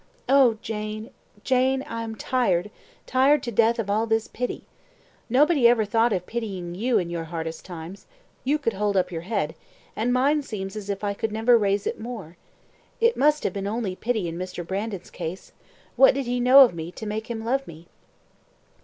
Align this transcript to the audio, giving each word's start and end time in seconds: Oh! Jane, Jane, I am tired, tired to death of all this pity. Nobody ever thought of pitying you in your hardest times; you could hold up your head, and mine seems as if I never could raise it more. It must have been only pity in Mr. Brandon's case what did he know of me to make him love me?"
Oh! 0.27 0.57
Jane, 0.63 1.11
Jane, 1.43 1.83
I 1.83 2.01
am 2.01 2.15
tired, 2.15 2.71
tired 3.05 3.43
to 3.43 3.51
death 3.51 3.77
of 3.77 3.87
all 3.87 4.07
this 4.07 4.27
pity. 4.27 4.63
Nobody 5.29 5.67
ever 5.67 5.85
thought 5.85 6.11
of 6.11 6.25
pitying 6.25 6.73
you 6.73 6.97
in 6.97 7.11
your 7.11 7.25
hardest 7.25 7.65
times; 7.65 8.07
you 8.43 8.57
could 8.57 8.73
hold 8.73 8.97
up 8.97 9.11
your 9.11 9.21
head, 9.21 9.53
and 9.95 10.11
mine 10.11 10.41
seems 10.41 10.75
as 10.75 10.89
if 10.89 11.03
I 11.03 11.15
never 11.29 11.53
could 11.53 11.61
raise 11.61 11.85
it 11.85 11.99
more. 11.99 12.35
It 12.99 13.15
must 13.15 13.43
have 13.43 13.53
been 13.53 13.67
only 13.67 13.95
pity 13.95 14.27
in 14.27 14.39
Mr. 14.39 14.65
Brandon's 14.65 15.11
case 15.11 15.51
what 15.95 16.15
did 16.15 16.25
he 16.25 16.39
know 16.39 16.61
of 16.61 16.73
me 16.73 16.91
to 16.93 17.05
make 17.05 17.29
him 17.29 17.45
love 17.45 17.67
me?" 17.67 17.85